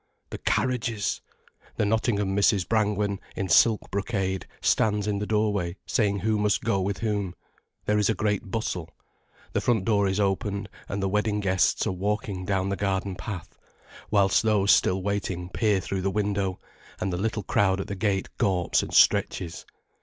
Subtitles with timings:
[0.31, 1.21] The carriages!
[1.75, 2.67] The Nottingham Mrs.
[2.67, 7.35] Brangwen, in silk brocade, stands in the doorway saying who must go with whom.
[7.85, 8.89] There is a great bustle.
[9.53, 13.55] The front door is opened, and the wedding guests are walking down the garden path,
[14.09, 16.57] whilst those still waiting peer through the window,
[16.99, 19.67] and the little crowd at the gate gorps and stretches.